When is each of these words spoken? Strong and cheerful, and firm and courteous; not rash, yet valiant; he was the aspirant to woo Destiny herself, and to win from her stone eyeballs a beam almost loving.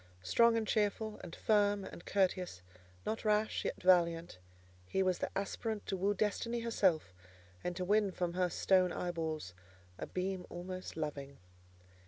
Strong 0.23 0.57
and 0.57 0.67
cheerful, 0.67 1.19
and 1.23 1.35
firm 1.35 1.85
and 1.85 2.05
courteous; 2.07 2.63
not 3.05 3.23
rash, 3.23 3.63
yet 3.65 3.79
valiant; 3.83 4.39
he 4.87 5.03
was 5.03 5.19
the 5.19 5.29
aspirant 5.37 5.85
to 5.85 5.95
woo 5.95 6.15
Destiny 6.15 6.61
herself, 6.61 7.13
and 7.63 7.75
to 7.75 7.85
win 7.85 8.11
from 8.11 8.33
her 8.33 8.49
stone 8.49 8.91
eyeballs 8.91 9.53
a 9.99 10.07
beam 10.07 10.47
almost 10.49 10.97
loving. 10.97 11.37